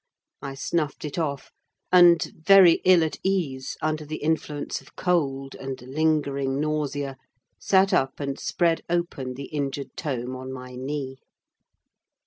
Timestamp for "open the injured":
8.89-9.91